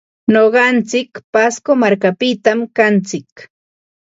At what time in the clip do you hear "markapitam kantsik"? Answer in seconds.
1.81-3.33